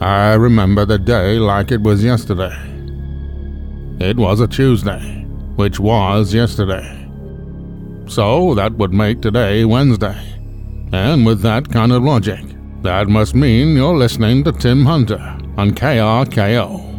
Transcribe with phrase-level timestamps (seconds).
[0.00, 2.56] I remember the day like it was yesterday.
[4.00, 5.24] It was a Tuesday,
[5.54, 7.08] which was yesterday.
[8.08, 10.20] So that would make today Wednesday.
[10.92, 12.44] And with that kind of logic,
[12.82, 15.20] that must mean you're listening to Tim Hunter
[15.56, 16.90] on KRKO.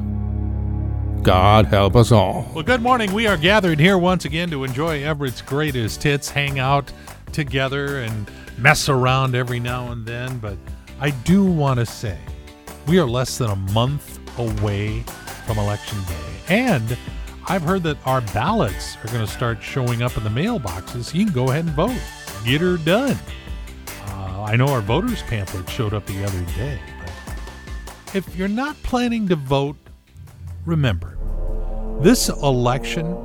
[1.21, 2.50] God help us all.
[2.54, 3.12] Well, good morning.
[3.14, 6.91] We are gathered here once again to enjoy Everett's greatest hits, hang out
[7.34, 10.38] together, and mess around every now and then.
[10.38, 10.57] But
[11.00, 12.18] I do want to say
[12.88, 15.02] we are less than a month away
[15.46, 16.39] from Election Day.
[16.50, 16.98] And
[17.48, 21.14] I've heard that our ballots are going to start showing up in the mailboxes.
[21.14, 22.00] You can go ahead and vote.
[22.43, 23.18] Get her done.
[24.07, 26.79] Uh, I know our voters pamphlet showed up the other day.
[27.00, 29.78] But if you're not planning to vote,
[30.65, 31.18] remember
[32.02, 33.16] this election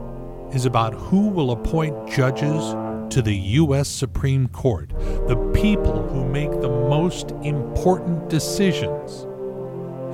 [0.53, 2.75] is about who will appoint judges
[3.13, 3.89] to the U.S.
[3.89, 4.91] Supreme Court,
[5.27, 9.27] the people who make the most important decisions.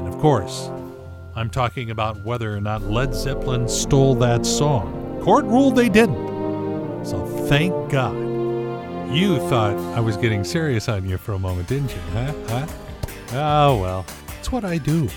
[0.07, 0.71] And of course,
[1.35, 5.21] I'm talking about whether or not Led Zeppelin stole that song.
[5.21, 7.05] Court ruled they didn't.
[7.05, 8.15] So thank God.
[9.13, 12.01] You thought I was getting serious on you for a moment, didn't you?
[12.13, 12.33] Huh?
[12.47, 12.67] Huh?
[13.33, 14.07] Oh, well,
[14.39, 15.09] it's what I do.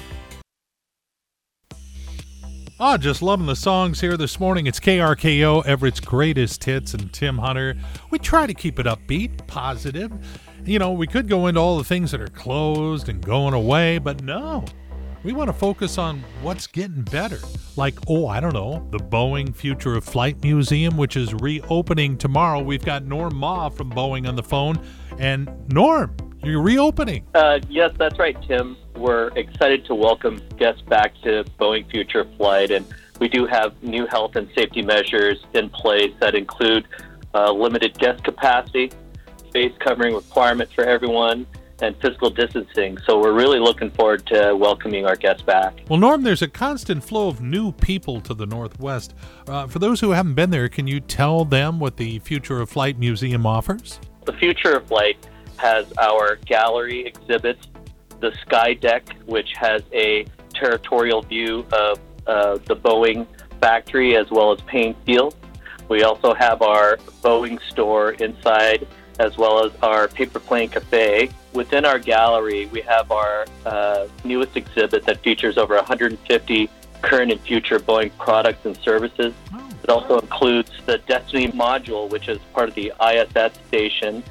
[2.82, 4.66] Oh, just loving the songs here this morning.
[4.66, 7.76] It's KRKO, Everett's greatest hits, and Tim Hunter.
[8.10, 10.14] We try to keep it upbeat, positive.
[10.64, 13.98] You know, we could go into all the things that are closed and going away,
[13.98, 14.64] but no.
[15.24, 17.40] We want to focus on what's getting better.
[17.76, 22.62] Like, oh, I don't know, the Boeing Future of Flight Museum, which is reopening tomorrow.
[22.62, 24.80] We've got Norm Ma from Boeing on the phone.
[25.18, 27.28] And Norm, you're reopening.
[27.36, 28.78] Uh, yes, that's right, Tim.
[29.00, 32.86] We're excited to welcome guests back to Boeing Future Flight, and
[33.22, 36.86] we do have new health and safety measures in place that include
[37.34, 38.92] uh, limited guest capacity,
[39.54, 41.48] face covering requirement for everyone,
[41.82, 42.98] and physical distancing.
[43.08, 45.80] So we're really looking forward to welcoming our guests back.
[45.88, 49.14] Well, Norm, there's a constant flow of new people to the Northwest.
[49.48, 52.70] Uh, for those who haven't been there, can you tell them what the Future of
[52.70, 53.98] Flight Museum offers?
[54.26, 55.26] The Future of Flight
[55.56, 57.68] has our gallery exhibits,
[58.20, 63.26] the Sky Deck, which has a territorial view of uh, the Boeing
[63.60, 65.36] factory as well as Paine Field.
[65.88, 68.88] We also have our Boeing store inside
[69.20, 71.30] as well as our paper plane cafe.
[71.54, 76.70] Within our gallery, we have our uh, newest exhibit that features over 150
[77.02, 79.34] current and future Boeing products and services.
[79.54, 79.70] Oh.
[79.84, 84.24] It also includes the Destiny module, which is part of the ISS station.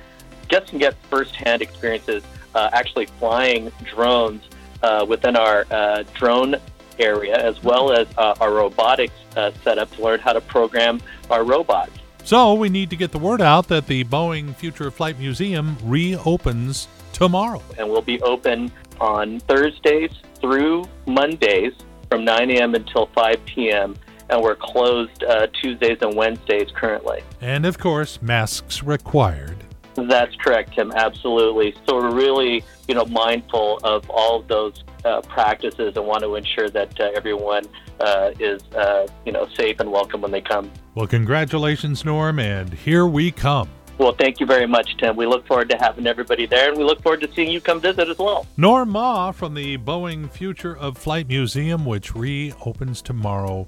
[0.48, 2.22] Guests can get firsthand experiences
[2.54, 4.42] uh, actually flying drones
[4.82, 6.56] uh, within our uh, drone
[6.98, 11.00] area, as well as uh, our robotics uh, setup to learn how to program
[11.30, 11.92] our robots.
[12.24, 16.88] So we need to get the word out that the Boeing Future Flight Museum reopens
[17.12, 17.62] tomorrow.
[17.78, 18.70] And we'll be open
[19.00, 20.10] on Thursdays
[20.40, 21.72] through Mondays
[22.10, 22.74] from 9 a.m.
[22.74, 23.96] until 5 p.m.
[24.28, 27.22] And we're closed uh, Tuesdays and Wednesdays currently.
[27.40, 29.64] And of course, masks required.
[30.06, 30.92] That's correct, Tim.
[30.92, 31.74] Absolutely.
[31.86, 36.34] So we're really, you know, mindful of all of those uh, practices and want to
[36.36, 37.64] ensure that uh, everyone
[38.00, 40.70] uh, is, uh, you know, safe and welcome when they come.
[40.94, 43.68] Well, congratulations, Norm, and here we come.
[43.98, 45.16] Well, thank you very much, Tim.
[45.16, 47.80] We look forward to having everybody there, and we look forward to seeing you come
[47.80, 48.46] visit as well.
[48.56, 53.66] Norm Ma from the Boeing Future of Flight Museum, which reopens tomorrow.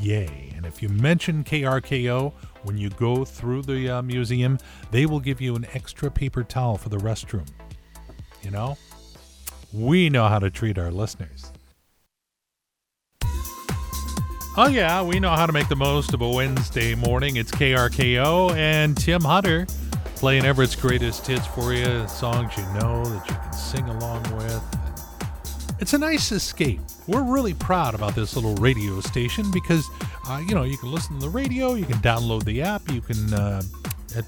[0.00, 0.52] Yay.
[0.56, 2.32] And if you mention KRKO
[2.64, 4.58] when you go through the uh, museum,
[4.90, 7.48] they will give you an extra paper towel for the restroom.
[8.42, 8.76] You know?
[9.72, 11.52] We know how to treat our listeners.
[14.54, 17.36] Oh, yeah, we know how to make the most of a Wednesday morning.
[17.36, 19.66] It's KRKO and Tim Hunter
[20.16, 24.81] playing Everett's greatest hits for you, songs you know that you can sing along with.
[25.82, 26.78] It's a nice escape.
[27.08, 29.84] We're really proud about this little radio station because,
[30.28, 33.00] uh, you know, you can listen to the radio, you can download the app, you
[33.00, 33.62] can uh,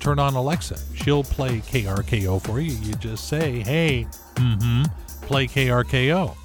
[0.00, 0.76] turn on Alexa.
[0.96, 2.72] She'll play KRKO for you.
[2.72, 4.82] You just say, hey, mm hmm,
[5.26, 6.36] play KRKO.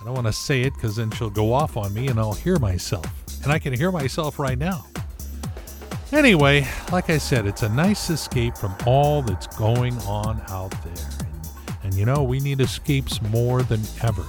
[0.00, 2.32] I don't want to say it because then she'll go off on me and I'll
[2.32, 3.04] hear myself.
[3.42, 4.86] And I can hear myself right now.
[6.12, 11.15] Anyway, like I said, it's a nice escape from all that's going on out there.
[11.96, 14.22] You know, we need escapes more than ever.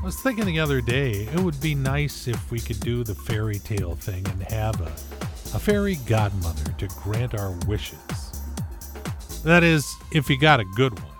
[0.00, 3.14] I was thinking the other day, it would be nice if we could do the
[3.14, 7.98] fairy tale thing and have a, a fairy godmother to grant our wishes.
[9.42, 11.12] That is, if you got a good one.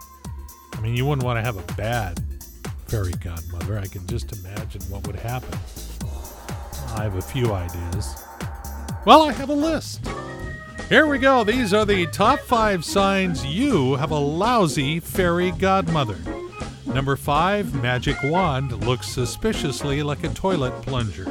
[0.74, 2.22] I mean, you wouldn't want to have a bad
[2.86, 3.76] fairy godmother.
[3.76, 5.58] I can just imagine what would happen.
[6.94, 8.22] I have a few ideas.
[9.04, 10.06] Well, I have a list.
[10.90, 11.44] Here we go.
[11.44, 16.18] These are the top five signs you have a lousy fairy godmother.
[16.84, 21.26] Number five, magic wand looks suspiciously like a toilet plunger.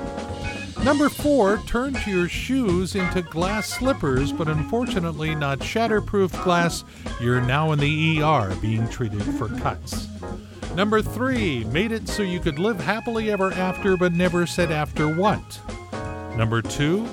[0.82, 6.86] Number four, turn your shoes into glass slippers, but unfortunately not shatterproof glass.
[7.20, 10.08] You're now in the ER being treated for cuts.
[10.74, 15.14] Number three, made it so you could live happily ever after, but never said after
[15.14, 15.60] what.
[16.38, 17.06] Number two,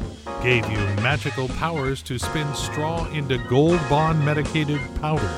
[0.42, 5.28] gave you magical powers to spin straw into gold bond medicated powder.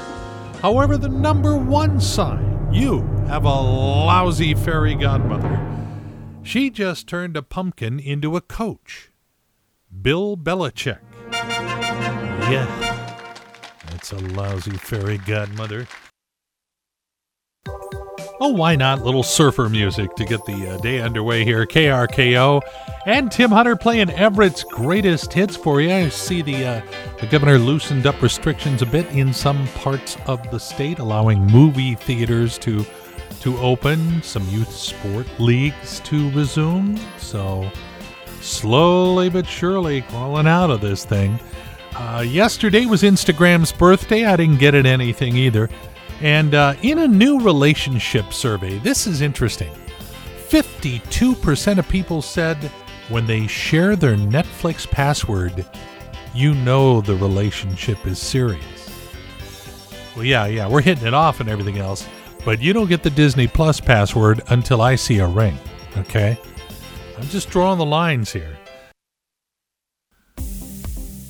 [0.60, 5.58] However, the number one sign you have a lousy fairy godmother.
[6.42, 9.10] She just turned a pumpkin into a coach.
[10.02, 11.00] Bill Belichick.
[11.32, 12.66] Yeah,
[13.86, 15.86] that's a lousy fairy godmother.
[18.40, 19.02] Oh, why not?
[19.02, 21.66] Little surfer music to get the uh, day underway here.
[21.66, 22.60] KRKO
[23.04, 25.90] and Tim Hunter playing Everett's greatest hits for you.
[25.92, 26.82] I see the uh,
[27.20, 31.96] the governor loosened up restrictions a bit in some parts of the state, allowing movie
[31.96, 32.86] theaters to
[33.40, 36.96] to open, some youth sport leagues to resume.
[37.18, 37.68] So
[38.40, 41.40] slowly but surely crawling out of this thing.
[41.96, 44.24] Uh, yesterday was Instagram's birthday.
[44.24, 45.68] I didn't get it anything either.
[46.20, 49.72] And uh, in a new relationship survey, this is interesting
[50.48, 52.56] 52% of people said
[53.08, 55.64] when they share their Netflix password,
[56.34, 58.64] you know the relationship is serious.
[60.16, 62.06] Well, yeah, yeah, we're hitting it off and everything else,
[62.44, 65.56] but you don't get the Disney Plus password until I see a ring,
[65.98, 66.38] okay?
[67.16, 68.57] I'm just drawing the lines here.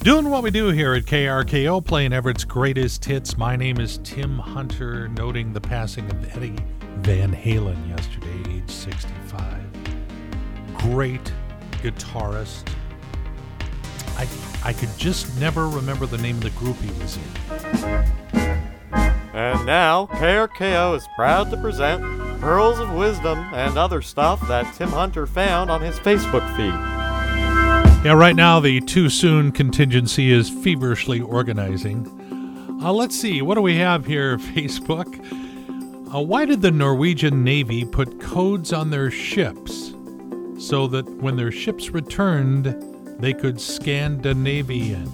[0.00, 3.37] Doing what we do here at KRKO, playing Everett's greatest hits.
[3.37, 6.56] My name is Tim Hunter, noting the passing of Eddie
[6.99, 9.43] Van Halen yesterday, age 65.
[10.79, 11.33] Great
[11.83, 12.73] guitarist.
[14.17, 14.29] I,
[14.65, 17.23] I could just never remember the name of the group he was in.
[19.35, 22.03] And now, KRKO is proud to present
[22.41, 27.08] Pearls of Wisdom and other stuff that Tim Hunter found on his Facebook feed.
[28.05, 32.06] Yeah, right now the too soon contingency is feverishly organizing.
[32.81, 35.19] Uh, let's see, what do we have here, Facebook?
[36.15, 39.93] Uh, why did the Norwegian Navy put codes on their ships
[40.59, 42.67] so that when their ships returned,
[43.21, 45.05] they could Scandinavian?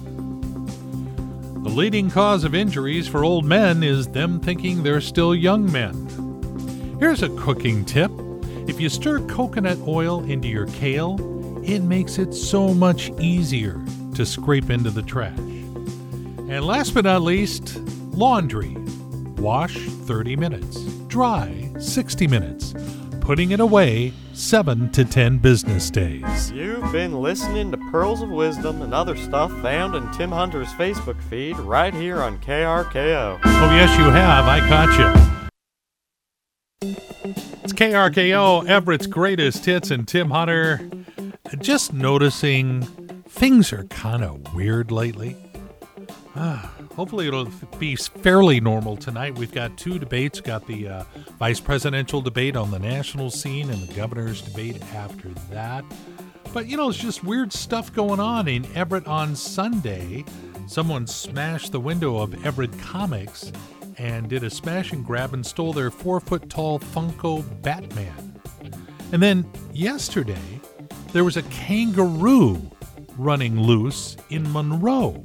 [1.63, 6.97] The leading cause of injuries for old men is them thinking they're still young men.
[6.99, 8.11] Here's a cooking tip
[8.67, 11.17] if you stir coconut oil into your kale,
[11.65, 13.83] it makes it so much easier
[14.13, 15.37] to scrape into the trash.
[15.37, 17.77] And last but not least,
[18.13, 18.77] laundry.
[19.37, 22.73] Wash 30 minutes, dry 60 minutes,
[23.19, 26.51] putting it away 7 to 10 business days.
[26.51, 31.21] You've been listening to Pearls of Wisdom and other stuff found in Tim Hunter's Facebook
[31.23, 33.39] feed right here on KRKO.
[33.43, 34.45] Oh, yes, you have.
[34.45, 35.35] I caught you.
[37.63, 40.89] It's KRKO, Everett's greatest hits, and Tim Hunter
[41.59, 42.81] just noticing
[43.29, 45.35] things are kind of weird lately.
[46.35, 47.49] Ah, hopefully it'll
[47.79, 49.37] be fairly normal tonight.
[49.37, 50.41] We've got two debates.
[50.41, 51.03] Got the uh,
[51.39, 55.85] vice presidential debate on the national scene and the governor's debate after that.
[56.53, 60.25] But you know, it's just weird stuff going on in Everett on Sunday.
[60.67, 63.51] Someone smashed the window of Everett Comics
[63.97, 68.41] and did a smash and grab and stole their four foot tall Funko Batman.
[69.13, 70.35] And then yesterday,
[71.15, 72.61] there was a kangaroo
[73.17, 75.23] running loose in Monroe.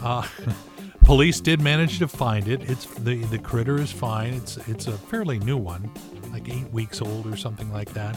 [0.00, 0.24] Uh,
[1.04, 2.62] police did manage to find it.
[2.70, 4.34] It's the the critter is fine.
[4.34, 5.90] It's it's a fairly new one,
[6.30, 8.16] like eight weeks old or something like that,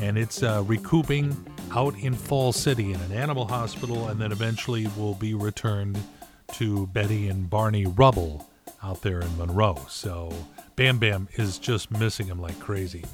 [0.00, 1.34] and it's uh, recouping
[1.74, 5.98] out in Fall City in an animal hospital, and then eventually will be returned
[6.52, 8.46] to Betty and Barney Rubble
[8.82, 9.82] out there in Monroe.
[9.88, 10.30] So
[10.76, 13.06] Bam Bam is just missing him like crazy.